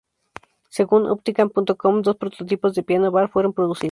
[0.71, 3.89] Según optigan.com, dos prototipos de piano bar fueron producidos.